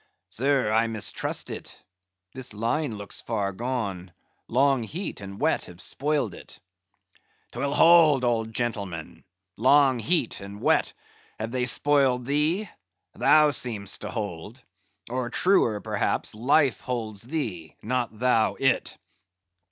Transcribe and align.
"Sir, 0.29 0.71
I 0.71 0.87
mistrust 0.87 1.51
it; 1.51 1.79
this 2.33 2.55
line 2.55 2.97
looks 2.97 3.21
far 3.21 3.51
gone, 3.51 4.11
long 4.47 4.81
heat 4.81 5.21
and 5.21 5.39
wet 5.39 5.65
have 5.65 5.79
spoiled 5.79 6.33
it." 6.33 6.59
"'Twill 7.51 7.75
hold, 7.75 8.23
old 8.23 8.51
gentleman. 8.51 9.23
Long 9.57 9.99
heat 9.99 10.39
and 10.41 10.59
wet, 10.59 10.93
have 11.37 11.51
they 11.51 11.67
spoiled 11.67 12.25
thee? 12.25 12.67
Thou 13.13 13.51
seem'st 13.51 14.01
to 14.01 14.09
hold. 14.09 14.63
Or, 15.07 15.29
truer 15.29 15.79
perhaps, 15.81 16.33
life 16.33 16.79
holds 16.81 17.21
thee; 17.21 17.75
not 17.83 18.17
thou 18.17 18.55
it." 18.55 18.97